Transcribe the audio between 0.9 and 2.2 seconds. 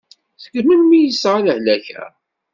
i yesɛa lehlak-a?